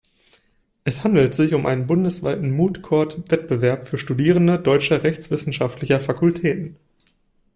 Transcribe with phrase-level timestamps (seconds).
[0.83, 6.75] Es handelt sich um einen bundesweiten Moot-Court-Wettbewerb für Studierende deutscher rechtswissenschaftlicher Fakultäten.